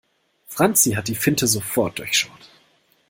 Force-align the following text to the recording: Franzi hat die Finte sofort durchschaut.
Franzi 0.47 0.93
hat 0.93 1.09
die 1.09 1.13
Finte 1.13 1.45
sofort 1.45 1.99
durchschaut. 1.99 2.49